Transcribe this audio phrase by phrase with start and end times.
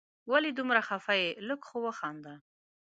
[0.31, 2.33] ولي دومره خفه یې؟ لږ خو وخانده